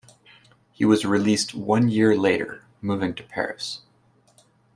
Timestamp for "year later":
1.87-2.63